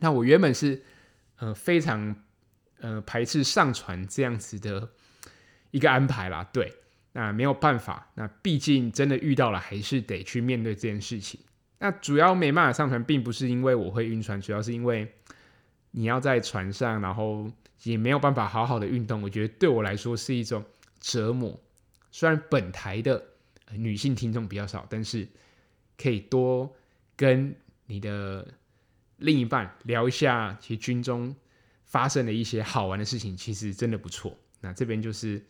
[0.00, 0.82] 那我原本是
[1.38, 2.14] 呃非常
[2.80, 4.88] 呃排斥上船这样子的
[5.70, 6.72] 一个安排啦，对。
[7.16, 11.38] 那没有办法，那毕竟真的遇到了，还是得去面对这件事情。
[11.78, 15.06] 那主要没办法上船，并不是因为我会晕船，主要是因为
[15.92, 17.48] 你要在船上，然后
[17.84, 19.22] 也没有办法好好的运动。
[19.22, 20.64] 我觉得对我来说是一种
[20.98, 21.56] 折磨。
[22.10, 23.24] 虽然本台的
[23.70, 25.24] 女性听众比较少，但是
[25.96, 26.74] 可以多
[27.14, 27.54] 跟
[27.86, 28.44] 你的
[29.24, 31.34] 另一半聊一下，其实军中
[31.84, 34.38] 发生的一些好玩的事情，其实真的不错。
[34.60, 35.44] 那这边就是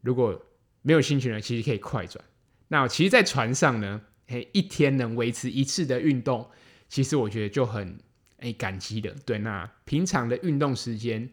[0.00, 0.40] 如果。
[0.86, 2.22] 没有兴趣呢，其实可以快转。
[2.68, 6.46] 那其实，在船上呢，诶，一天能维持一次的运动，
[6.90, 7.98] 其实我觉得就很
[8.40, 9.10] 诶感激的。
[9.24, 11.26] 对，那平常的运动时间，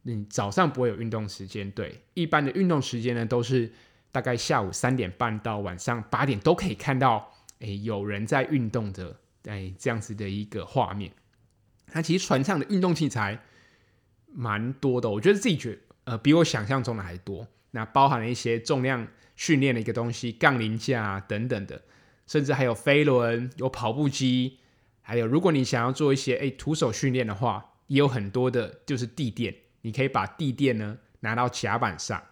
[0.00, 1.70] 你早上不会有运动时间。
[1.72, 3.70] 对，一般的运动时间呢，都是
[4.10, 9.14] 大概下午三点半到晚上八点都可以看到，诶，有人在运动的，
[9.46, 11.12] 诶，这样子的一个画面。
[11.92, 13.40] 那其实船上的运动器材
[14.26, 17.46] 蛮多的，我觉得自己觉得，呃，比我想象中的还多。
[17.70, 19.06] 那包含了一些重量
[19.36, 21.82] 训练的一个东西，杠铃架等等的，
[22.26, 24.58] 甚至还有飞轮、有跑步机，
[25.02, 32.22] 还有如果你想要做一些诶徒手训练的话，也有很多的，就是地垫，你可以把地垫呢拿到甲板上，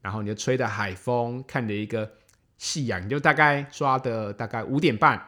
[0.00, 2.10] 然后你就吹着海风，看着一个
[2.58, 5.22] 夕阳，你就大概抓的大概五点半、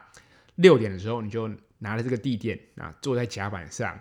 [0.57, 3.99] 六点的时候，你就拿着这个地垫啊坐在甲板上。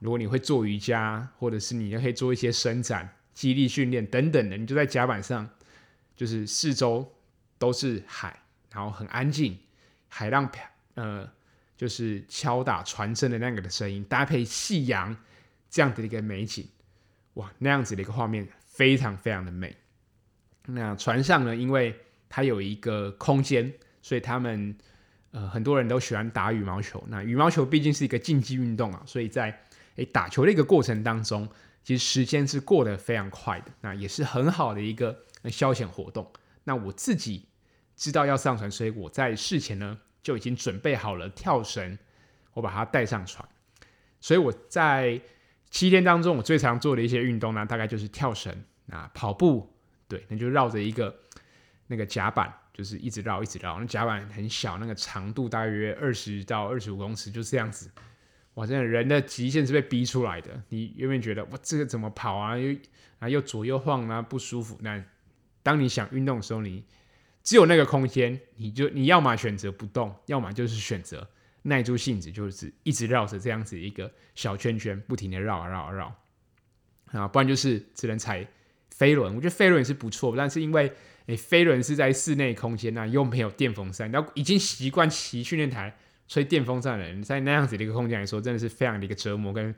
[0.00, 3.08] 如果你会做瑜伽，或者是你也可以做一些伸展。
[3.34, 5.50] 肌力训练等等的，你就在甲板上，
[6.14, 7.12] 就是四周
[7.58, 9.58] 都是海，然后很安静，
[10.06, 10.62] 海浪漂，
[10.94, 11.28] 呃，
[11.76, 15.16] 就是敲打船身的那个的声音，搭配夕阳
[15.68, 16.64] 这样的一个美景，
[17.32, 19.76] 哇，那样子的一个画面非常非常的美。
[20.66, 24.78] 那船上呢，因为它有一个空间，所以他们
[25.34, 27.04] 呃很多人都喜欢打羽毛球。
[27.08, 29.66] 那羽毛球毕竟是一个竞技运动啊，所以在
[29.96, 31.46] 诶打球的一个过程当中。
[31.86, 35.14] 其实时间是过得非常快的，那也是很好的一个
[35.50, 36.26] 消遣活动。
[36.64, 37.46] 那我自己
[37.94, 41.98] 知道要上船，所以我在事前呢就已经准备好了跳绳，
[42.54, 43.46] 我把它带上船。
[44.18, 45.20] 所以我在
[45.68, 49.70] 七天当中，我最常做的一些运动呢，大概就是跳绳啊、跑步，
[50.08, 51.14] 对，那就绕着一个
[51.88, 53.80] 那个甲板，就是一直绕一直绕。
[53.80, 57.90] 那甲板很小，那个长度大约二十到二十五公尺，就这样子。
[58.54, 60.62] 哇，真的人的极限是被逼出来的。
[60.68, 62.58] 你有没有觉得哇，这个怎么跑啊？
[62.58, 62.76] 又
[63.18, 64.76] 啊又左右晃啊，不舒服。
[64.82, 65.02] 那
[65.62, 66.84] 当你想运动的时候，你
[67.42, 71.28] 只有那个空间，你就你要么选择不动，要么就是选择
[71.62, 76.14] 耐住性子，就是一直绕着这样子一个小圈圈，不停的绕啊绕啊绕
[77.20, 78.46] 啊，不然就是只能踩
[78.96, 79.34] 飞轮。
[79.34, 80.92] 我觉得飞轮是不错，但是因为
[81.26, 85.96] 诶飞轮是在室内空间，那又没有电风扇，然后已经习惯骑训练台
[86.28, 89.74] 吹电风扇的人，在那样子的一个空间来说，真的是非常的一个折磨跟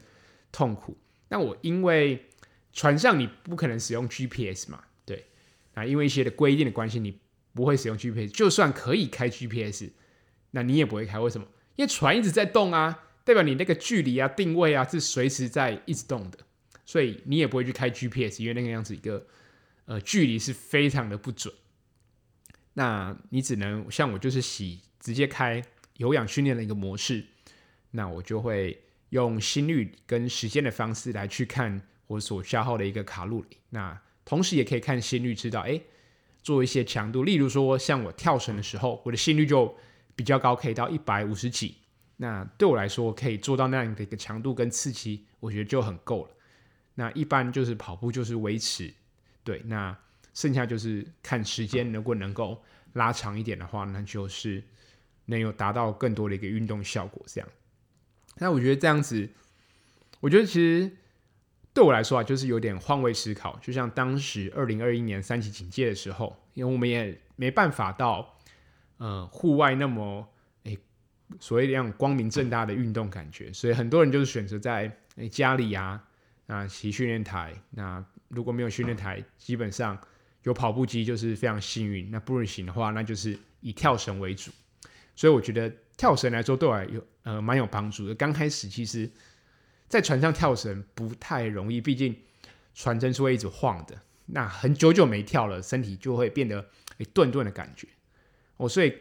[0.53, 0.97] 痛苦。
[1.29, 2.27] 那我因为
[2.73, 4.83] 船上你不可能使用 GPS 嘛。
[5.05, 5.27] 对
[5.75, 7.19] 啊，因为一些的规定的关系，你
[7.55, 8.31] 不会使用 GPS。
[8.33, 9.91] 就算可以开 GPS，
[10.51, 11.19] 那你也不会开。
[11.19, 11.47] 为什么？
[11.77, 16.39] 因为船一直在动啊，代表你那个距离啊、定位啊是随时在一直动的，
[16.87, 19.27] 所以你也不会去开 GPS，因为那个样子一个
[19.85, 21.53] 呃距离是非常的不准。
[22.75, 25.63] 那你只能像我就是洗直接开
[25.97, 27.25] 有氧训练的一个模式，
[27.91, 33.57] 那我就会用心率跟时间的方式来去看我所消耗的一个卡路里。
[33.71, 35.81] 那同时也可以看心率，知道哎，
[36.43, 39.75] 做一些强度，例如说像我跳绳的时候，我的心率就
[40.15, 41.77] 比较高，可以到一百五十几。
[42.19, 46.31] 那对我来说，可以做到那样的一个强度跟刺激，我觉得就很够了。
[46.97, 48.93] 那一般就是跑步就是维持，
[49.45, 49.97] 对，那
[50.35, 52.61] 剩下就是看时间，如果能够
[52.95, 54.61] 拉长一点的话，那就是
[55.27, 57.23] 能有达到更多的一个运动效果。
[57.27, 57.49] 这样，
[58.39, 59.31] 那我觉得这样子，
[60.19, 60.91] 我觉得其实。
[61.77, 63.59] 对我来说啊，就是有点换位思考。
[63.59, 68.39] 就像当时二零二一年三级警戒的时候，因为我们也没办法到
[68.97, 70.27] 呃户外那么
[70.63, 70.79] 诶
[71.39, 76.03] 所谓的那种光明正大的运动感觉，所以很多人就是选择在诶家里啊
[76.47, 77.55] 那骑训练台。
[77.71, 79.99] 那如果没有训练台，基本上
[80.43, 82.11] 有跑步机就是非常幸运。
[82.11, 84.51] 那不行的话，那就是以跳绳为主。
[85.15, 88.15] 所以我觉得跳绳来说，对我有呃蛮有帮助的。
[88.15, 89.11] 刚开始其实。
[89.89, 92.13] 在船上跳绳不太容易，毕竟
[92.75, 93.97] 船身是会一直晃的。
[94.27, 96.59] 那很久久没跳了，身体就会变得
[96.99, 97.87] 诶顿顿的感觉。
[98.57, 98.93] 哦，所以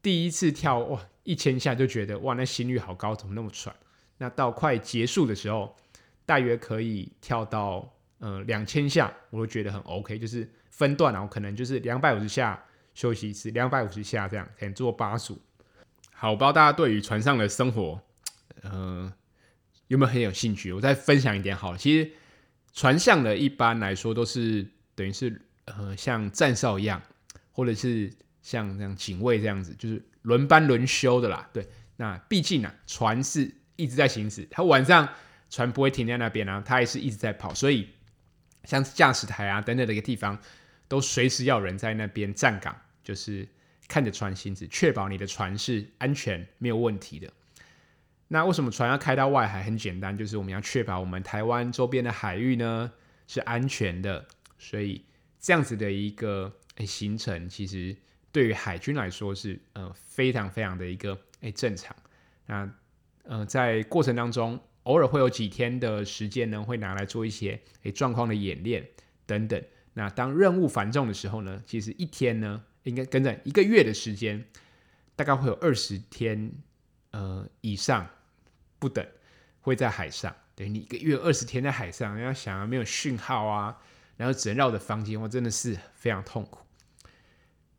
[0.00, 3.74] 第一次跳哇一千下就觉得哇那心率好高，怎么那么喘？
[4.18, 5.76] 那到快结束的时候，
[6.26, 12.62] 大约可以跳到呃两千下，我都觉得很 OK，就是分段啊，我可能就是两百五十下
[12.94, 15.40] 休息一次，两百五十下这样，可能做八组。
[16.12, 18.00] 好，我不知道大家对于船上的生活，
[18.62, 19.12] 嗯、呃。
[19.88, 20.72] 有没有很有兴趣？
[20.72, 21.76] 我再分享一点好了。
[21.76, 22.10] 其实
[22.72, 27.02] 船上的一般来说都是等于是呃像站哨一样，
[27.50, 31.46] 或者是像这样警卫这样子，就是轮班轮休的啦。
[31.52, 35.06] 对，那毕竟啊船是一直在行驶，它晚上
[35.52, 37.90] 船不会停在那边啊，它还是一直在跑，所以
[38.64, 40.40] 像驾驶台啊等等的一个地方，
[40.88, 43.46] 都随时要人在那边站岗，就是
[43.86, 47.30] 看着船行驶，确保你的船是安全没有问题的。
[48.28, 49.62] 那为什么船要开到外海？
[49.62, 52.90] 很简单，就是我们要确保我们台湾周边的海域呢
[53.28, 54.26] 是安全的。
[54.58, 55.04] 所以
[55.38, 56.50] 这样子的一个
[56.86, 57.94] 行程，其实
[58.32, 61.94] 对于海军来说是呃非常非常的一个诶正常。
[62.46, 62.72] 那
[63.24, 68.86] 呃在过程当中，偶尔会有几天的时间呢，会拿来做一些诶状况的演练
[69.26, 69.62] 等等。
[69.94, 74.44] 那当任务繁重的时候呢，其实一天呢应该跟着一个月的时间，
[75.14, 76.52] 大概会有二十天
[77.10, 78.08] 呃以上。
[78.78, 79.06] 不等，
[79.60, 80.34] 会在海上。
[80.56, 83.78] 等于你一个月二十天在海上，要想要，没有讯号啊，
[84.16, 86.58] 然后只能绕着房间，我真的是非常痛苦。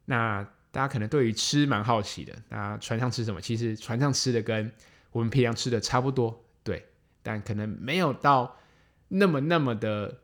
[0.05, 3.41] 那大家可能对于吃蛮好奇的，那船上吃什么？
[3.41, 4.71] 其实船上吃的跟
[5.11, 6.42] 我们平常吃的差不多，
[7.23, 8.59] 但可能没有到
[9.07, 10.21] 那么那么的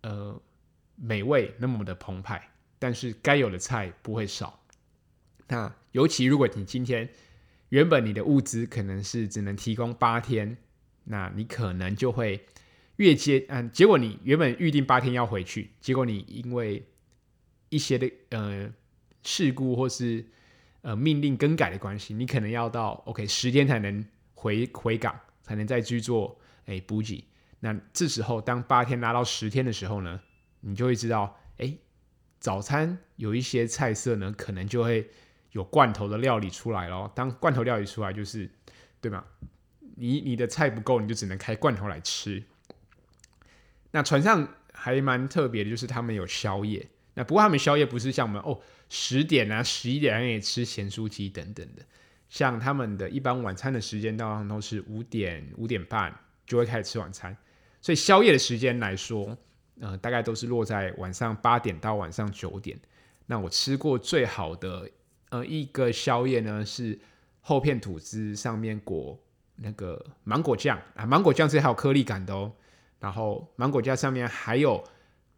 [0.00, 0.40] 呃
[0.94, 4.58] 美味，那么的澎湃，但是该有的菜不会少。
[5.48, 7.06] 那尤其如果你今天。
[7.70, 10.56] 原本你的物资可能是只能提供八天，
[11.02, 12.46] 那你可能就会
[12.94, 16.86] 越接嗯，结果你原本预定八天要回去，结果你因为
[17.68, 18.72] 一些的呃
[19.24, 20.24] 事故或是
[20.82, 27.24] 呃命令更改的关系，你可能要到 OK 十天才能回回港，才能再去做诶补给。
[27.60, 30.20] 那这时候当八天拉到十天的时候呢，
[30.60, 31.78] 你就会知道，诶，
[32.40, 35.08] 早餐有一些菜色呢，可能就会。
[35.52, 38.50] 有罐头的料理出来咯，当罐头料理出来，就是
[39.00, 39.24] 对吗？
[39.94, 42.42] 你你的菜不够，你就只能开罐头来吃。
[43.92, 46.86] 那船上还蛮特别的，就是他们有宵夜。
[47.14, 51.82] 那不过他们宵夜不是像我们哦十点啊十一点也吃咸酥鸡等等的，
[52.28, 56.14] 像他们的一般晚餐的时间，当然都是五点五点半
[56.46, 57.36] 就会开始吃晚餐。
[57.80, 59.36] 所以宵夜的时间来说，
[59.80, 62.78] 呃，大概都是落在晚上八点到晚上九点。
[63.26, 64.90] 那我吃过最好的
[65.30, 66.98] 呃一个宵夜呢，是
[67.40, 69.18] 厚片吐司上面裹
[69.56, 72.52] 那个芒果酱啊，芒果酱是还有颗粒感的哦。
[72.98, 74.82] 然后芒果酱上面还有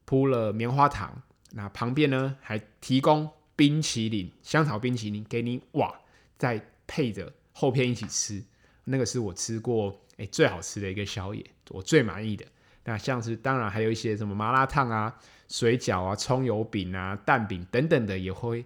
[0.04, 1.20] 铺了棉花糖，
[1.52, 6.00] 那旁边呢还提供冰淇淋，香草冰淇淋给你哇，
[6.38, 8.42] 在配着厚片一起吃，
[8.82, 12.44] 那个是我吃过诶最好吃的一个宵夜，我最满意的。
[12.84, 15.14] 那像是当然还有一些什么麻辣烫啊、
[15.48, 18.64] 水饺啊、葱油饼啊、蛋饼等等的，也会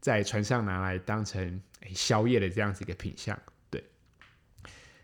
[0.00, 1.62] 在船上拿来当成
[1.94, 3.38] 宵夜的这样子一个品相。
[3.68, 3.84] 对，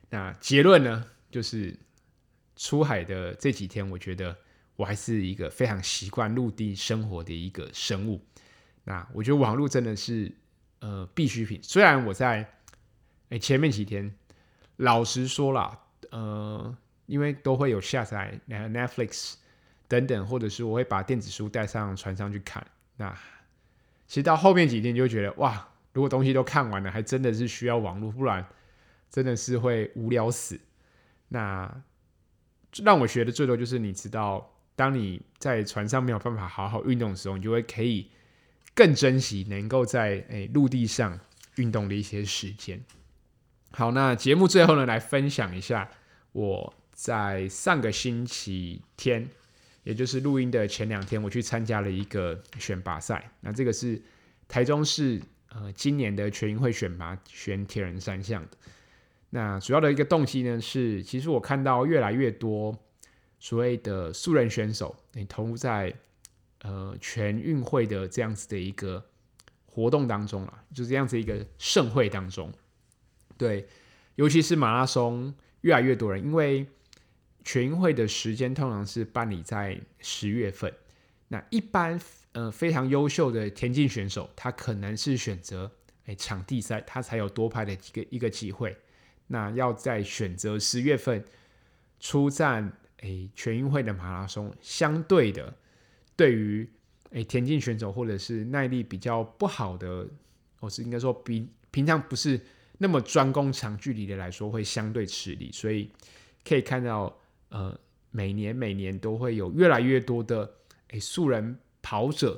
[0.09, 1.79] 那结论呢，就是
[2.57, 4.35] 出海的这几天，我觉得
[4.77, 8.25] 我还是一个非常习惯陆地生活的一个生物。
[8.85, 10.35] 那我觉得网络真的是
[10.85, 11.59] 呃必需品。
[11.63, 12.47] 虽然我在
[13.31, 14.15] 诶前面几天，
[14.77, 15.79] 老实说啦，
[16.11, 16.77] 呃。
[17.07, 19.35] 因为都会有下载 Netflix
[19.87, 22.67] 等等，或者是我会把电子书带上船上去看。
[22.97, 23.15] 那
[24.07, 28.43] 其实到后面几天就会觉得，哇，如果东西都看完了，还真的是需要网络，不然
[29.11, 30.59] 真的是会无聊死。
[31.29, 31.83] 那
[32.83, 38.11] 让我学的最多就是，你知道，当你在船上没有办法好好运动的时候，你就会可以
[38.75, 41.19] 更珍惜能够在诶陆地上
[41.57, 42.81] 运动的一些时间。
[43.73, 45.91] 好，那节目最后呢，来分享一下
[46.33, 46.75] 我。
[46.97, 49.29] 在上个星期天，
[49.83, 53.33] 也就是录音的前两天，我去参加了一个选拔赛。
[53.41, 54.01] 那这个是
[54.47, 58.51] 台中市呃今年的全运会选拔选铁人三项的。
[59.31, 62.73] 那主要的一个动机呢是，其实我看到越来越多
[63.41, 65.93] 所谓的素人选手，你投入在
[66.65, 69.03] 呃全运会的这样子的一个
[69.65, 72.53] 活动当中啊，就这样子一个盛会当中。
[73.39, 73.69] 对，
[74.17, 76.67] 尤其是马拉松，越来越多人因为。
[77.47, 80.73] 全运会的时间通常是办理在十月份。
[81.29, 82.01] 那一般
[82.33, 85.71] 呃非常优秀的田径选手，他可能是选择
[86.07, 88.75] 诶场地赛，他才有多拍的一个一个机会。
[89.27, 91.23] 那要在选择十月份
[92.01, 92.73] 出战
[93.03, 95.55] 诶全运会的马拉松，相对的
[96.17, 96.69] 对于
[97.11, 100.09] 诶田径选手或者是耐力比较不好的，
[100.61, 102.41] 或是应该说比平常不是
[102.79, 105.51] 那么专攻长距离的来说，会相对吃力。
[105.53, 105.91] 所以
[106.45, 107.17] 可以看到。
[107.51, 107.79] 呃，
[108.11, 110.51] 每年每年都会有越来越多的
[110.89, 112.35] 诶素人跑者，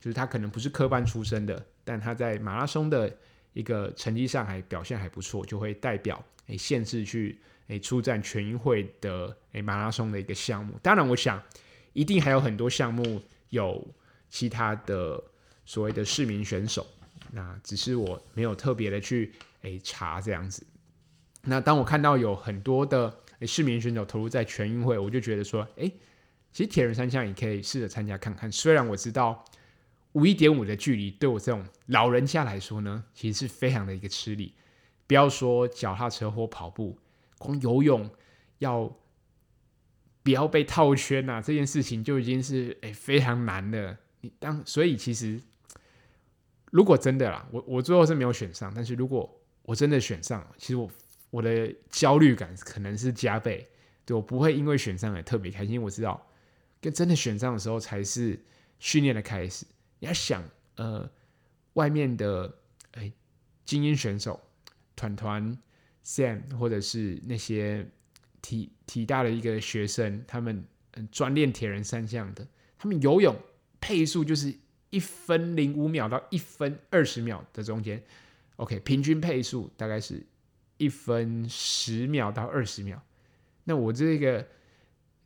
[0.00, 3.16] 就是他可能不是科班出身的，但他在马拉松的
[3.52, 10.74] 一个成绩上还表现还不错，就会代表诶限制去诶出战全运会的诶马拉松的一个项目。
[10.82, 11.40] 当然，我想
[11.96, 13.84] 一定还有很多项目有
[14.28, 15.22] 其他的
[15.64, 16.86] 所谓的市民选手，
[17.32, 19.32] 那只是我没有特别的去
[19.62, 20.64] 诶查这样子。
[21.42, 23.12] 那当我看到有很多的。
[23.42, 25.92] 市民选手投入在全运会，我就觉得说，哎，
[26.54, 28.50] 其实铁人三项也可以试着参加看看。
[28.50, 29.44] 虽然我知道
[30.12, 34.54] 五一点五的距离对我这种老人家来说呢，其实是非常的一个吃力。
[35.06, 36.98] 不要说脚踏车或跑步，
[37.36, 38.08] 光游泳
[38.60, 38.90] 要
[40.26, 43.96] 不要被套圈啊，这件事情就已经是哎非常难的。
[44.20, 45.40] 你当所以其实
[46.72, 50.90] 如果真的啦，我我最后是没有选上，但是如果我真的选上，其实我。
[51.28, 53.68] 我的焦虑感可能是加倍，
[54.06, 56.24] 对，我不会因为选上而特别开心，我知道，
[56.80, 58.40] 跟真的选上的时候才是
[58.78, 59.66] 训练的开始。
[59.98, 60.42] 你要想，
[60.76, 61.06] 呃，
[61.74, 62.54] 外面的
[62.92, 63.12] 哎
[63.66, 64.40] 精英选手，
[64.94, 65.58] 团团
[66.04, 67.86] Sam 或者是那些
[68.42, 72.46] 体体大的一个学生，他们嗯专练铁人三项的，
[72.78, 73.36] 他们游泳
[73.80, 74.54] 配速就是
[74.90, 78.02] 一分零五秒到一分二十秒的中间
[78.56, 80.26] ，OK，平均配速大概是。
[80.78, 83.00] 一分十秒到二十秒，
[83.64, 84.46] 那我这个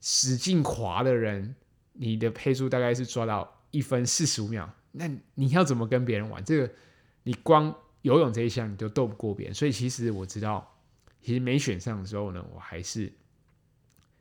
[0.00, 1.56] 使劲滑的人，
[1.94, 6.44] 你的配速大概是抓到一分四十五秒，那你要怎么跟别人玩？
[6.44, 6.72] 这个
[7.24, 10.79] 你光游泳这一项你都斗不过别人，所以其实我知道，
[11.20, 13.12] 其实没选上的时候呢，我还是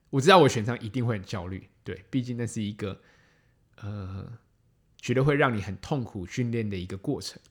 [0.09, 3.01] 我知道我选上一定会很焦虑，对，毕竟那是一个
[3.77, 4.31] 呃，
[4.97, 7.41] 觉得会让你很痛苦训练的一个过程，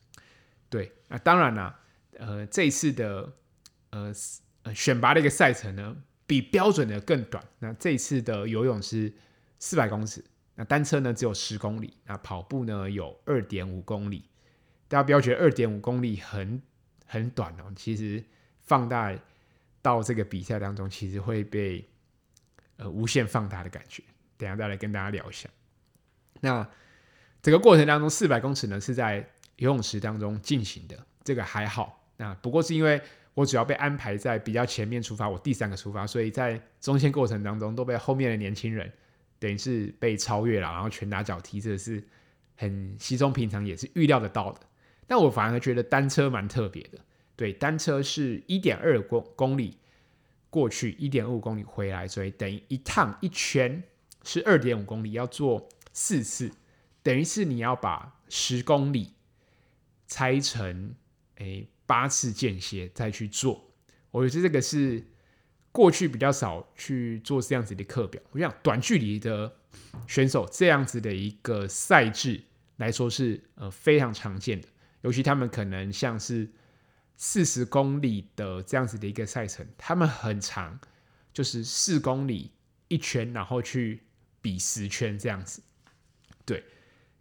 [0.69, 1.81] 对，那当然啦，
[2.19, 3.33] 呃，这一次的。
[3.91, 4.13] 呃，
[4.75, 5.97] 选拔的一个赛程呢，
[6.27, 7.43] 比标准的更短。
[7.59, 9.11] 那这一次的游泳是
[9.59, 10.23] 四百公尺，
[10.57, 14.29] 那单车呢只有十公里，那跑步呢有二点五公里。
[14.89, 16.61] 大家不要觉得二点五公里很
[17.07, 18.23] 很短哦，其实
[18.61, 19.19] 放大
[19.83, 21.89] 到这个比赛当中，其实会被
[22.77, 24.03] 呃无限放大的感觉。
[24.37, 25.49] 等下再来跟大家聊一下。
[26.41, 26.69] 那
[27.43, 29.17] 整个过程当中，四百公尺呢是在
[29.57, 32.09] 游泳池当中进行的，这个还好。
[32.17, 33.01] 那不过是因为。
[33.35, 38.93] 我主要被安排在比较前面出发，我第三个出发，所以在中间过程当中都被后面的年轻人
[39.39, 42.03] 等于是被超越了，然后拳打脚踢，这是
[42.57, 44.61] 很稀松平常，也是预料得到的。
[45.07, 46.99] 但我反而觉得单车蛮特别的。
[47.39, 49.79] 对，单车是一点二公公里
[50.51, 53.81] 过去，一点五公里回来，所以等于一趟一圈
[54.25, 56.51] 是二点五公里，要做四次，
[57.01, 59.13] 等于是你要把十公里
[60.09, 60.97] 拆成
[61.37, 63.71] 诶八次间歇再去做。
[64.11, 65.07] 我觉得这个是
[65.71, 68.21] 过去比较少去做这样子的课表。
[68.33, 69.55] 我想短距离的
[70.09, 72.43] 选手这样子的一个赛制
[72.79, 74.67] 来说是呃非常常见的，
[75.03, 76.51] 尤其他们可能像是。
[77.21, 80.79] 四十公里的这样子的一个赛程，他们很长，
[81.33, 82.53] 就是四公里
[82.87, 84.05] 一圈，然后去
[84.41, 85.61] 比十圈这样子。
[86.47, 86.63] 对，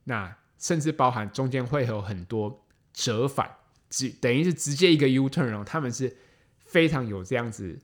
[0.04, 3.52] 那甚至包含中间会有很多折返，
[3.90, 5.64] 直等于是直接一个 U turn 哦。
[5.66, 6.16] 他们是
[6.60, 7.80] 非常有这样子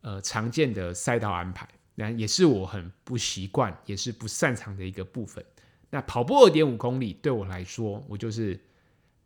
[0.00, 5.44] 呃常见的赛道安排，那也是我很不习惯，也是不擅长的一个部分。
[5.90, 8.58] 那跑步二点五公里对我来说，我就是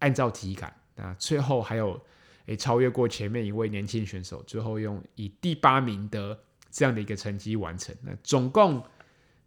[0.00, 2.04] 按照体感，那最后还有。
[2.46, 6.38] 诶，超越过前面一位年轻选手，最后用以第八名的
[6.70, 7.96] 这样的一个成绩完成。
[8.02, 8.84] 那总共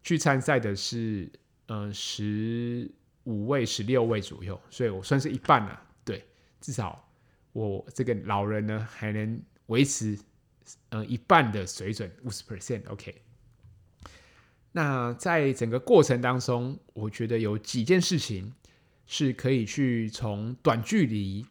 [0.02, 1.32] 去参赛的是
[1.68, 2.90] 呃十
[3.26, 5.86] 五位、十六位左右，所以我算是一半了啊。
[6.04, 6.26] 对，
[6.60, 7.08] 至少
[7.54, 10.18] 我这个老人呢还能维持
[10.90, 12.82] 呃一半的水准，五十 percent。
[12.90, 13.14] OK。
[14.72, 18.54] 那在整个过程当中，我觉得有几件事情
[19.06, 21.46] 是可以去从短距离。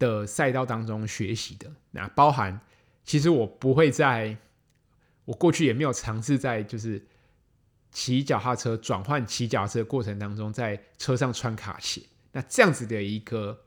[0.00, 2.58] 的赛道当中学习的，那包含
[3.04, 4.36] 其实我不会在，
[5.26, 7.06] 我过去也没有尝试在就是
[7.92, 12.02] 骑脚踏车转换骑脚踏车过程当中，在车上穿卡鞋。
[12.32, 13.60] 那这样子的一个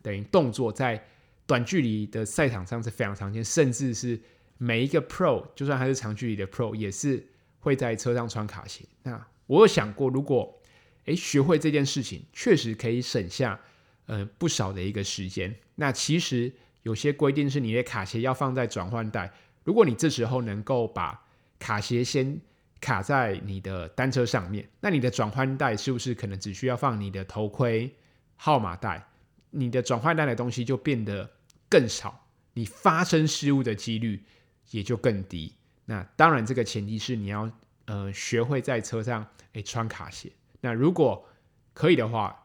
[0.00, 1.04] 等于动作，在
[1.44, 4.20] 短距离的赛场上是非常常见，甚至是
[4.58, 7.26] 每一个 Pro，就算他是长距离的 Pro，也是
[7.58, 8.84] 会在车上穿卡鞋。
[9.02, 10.62] 那我有想过，如果
[11.06, 13.60] 诶学会这件事情，确实可以省下。
[14.06, 15.54] 呃，不少的一个时间。
[15.76, 16.52] 那其实
[16.82, 19.32] 有些规定是你的卡鞋要放在转换带。
[19.64, 21.24] 如果你这时候能够把
[21.58, 22.38] 卡鞋先
[22.82, 27.94] 卡在你的单车上面，那你的转换带是不是可能只需要放你的头盔、
[28.36, 29.08] 号码带？
[29.50, 31.30] 你的转换带的东西就变得
[31.70, 34.22] 更少，你发生失误的几率
[34.70, 35.54] 也就更低。
[35.86, 37.50] 那当然，这个前提是你要
[37.86, 40.30] 呃学会在车上诶穿卡鞋。
[40.60, 41.26] 那如果
[41.72, 42.44] 可以的话，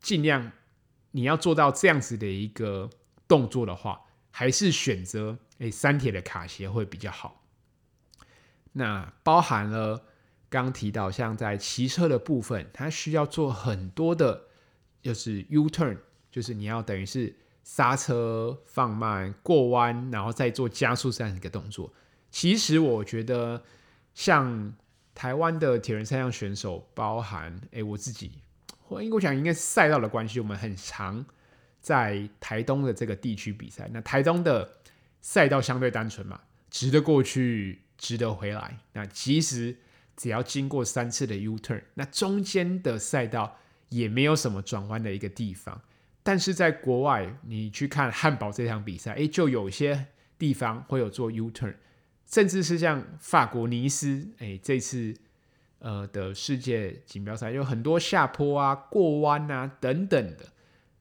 [0.00, 0.50] 尽量。
[1.16, 2.90] 你要做到这样子的一个
[3.26, 7.42] 动作的话，还是选择诶三铁的卡鞋会比较好。
[8.72, 10.04] 那包含了
[10.50, 14.48] 刚提到，像在骑车的部分，它需要做很多的，
[15.00, 15.96] 就是 U turn，
[16.30, 21.94] 就是你要等于是刹车、放慢、过弯，然后再做加速这样一个动作。
[22.30, 23.64] 其实我觉得，
[24.12, 24.74] 像
[25.14, 28.42] 台湾的铁人三项选手，包含诶我自己。
[28.88, 31.24] 我应该讲，应该是赛道的关系，我们很常
[31.80, 33.90] 在台东的这个地区比赛。
[33.92, 34.78] 那台东的
[35.20, 38.78] 赛道相对单纯嘛，值得过去，值得回来。
[38.92, 39.76] 那其实
[40.16, 43.58] 只要经过三次的 U turn，那中间的赛道
[43.88, 45.82] 也没有什么转弯的一个地方。
[46.22, 50.06] 但是在国外，你去看汉堡这场比赛，诶，就有些
[50.38, 51.74] 地方会有做 U turn，
[52.26, 55.16] 甚至是像法国尼斯，诶，这次。
[55.86, 60.44] 呃的世界锦标赛有很多下坡啊、过弯啊等等的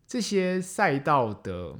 [0.06, 1.76] 这些赛道的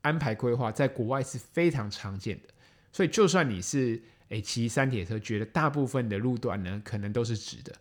[0.00, 2.48] 安排规划，在国外是非常常见的。
[2.90, 7.72] 所以，就算你是诶骑三铁车，觉得大部分的路段呢可能都是直的，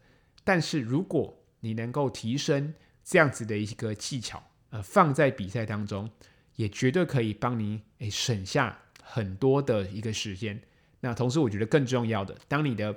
[0.44, 2.72] 但是如果你能够提升
[3.04, 6.08] 这样子的一个技巧，呃，放在比赛当中，
[6.58, 10.62] 也绝对可以帮你诶省下很多的一个时间。
[11.00, 12.96] 那同时，我觉得更重要的，当你的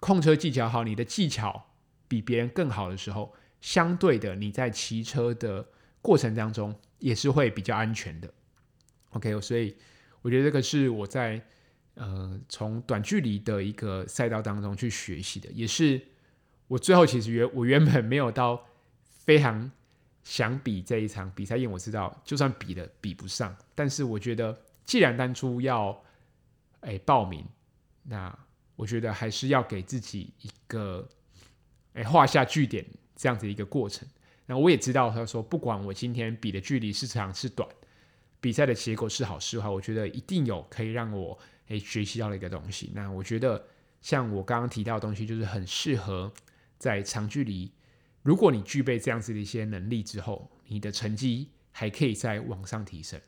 [0.00, 1.66] 控车技巧好，你的技巧
[2.06, 5.66] 比别人更好的时候，相对的你在骑车的
[6.00, 8.32] 过程当中也是会比较安全的。
[9.10, 9.76] OK，所以
[10.22, 11.44] 我觉得这个是我在
[11.94, 16.00] 呃从短距离的一个赛道当中去学习的，也是
[16.68, 18.64] 我最后其实原我原本没有到
[19.02, 19.70] 非常
[20.22, 26.00] 想比这一场比赛，因为我知道就算比了比不上，但是我觉得既然当初要
[26.82, 27.44] 诶报名，
[28.04, 28.38] 那。
[28.78, 31.04] 我觉得还是要给自己一个，
[31.94, 34.06] 哎，画下句点这样子一个过程。
[34.46, 37.68] 那我也知道，他说不管我今天比的距离是长是短，
[38.40, 42.92] 比赛的结果是好是坏，我觉得一定有可以让我哎学习到的一个东西。
[42.94, 43.66] 那我觉得
[44.00, 46.32] 像我刚刚提到的东西，就是很适合
[46.78, 47.72] 在长距离，
[48.22, 53.20] 如果你具备这样子的一些能力之后，你的成绩还可以再往上提升。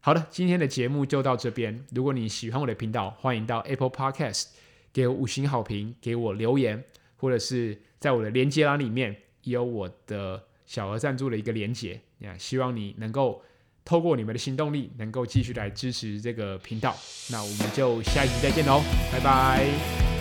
[0.00, 1.82] 好的，今天的节目就到这边。
[1.92, 4.48] 如果你喜欢我的频道，欢迎到 Apple Podcast。
[4.92, 6.82] 给我五星好评，给我留言，
[7.16, 12.00] 或者是在我的连接栏里面有我的小额赞助的一个连接。
[12.18, 13.42] 那希望你能够
[13.84, 16.96] 透过你们的行动力，能够继续来支持这个频道。
[17.30, 18.80] 那我们就下一集再见喽，
[19.10, 20.11] 拜拜。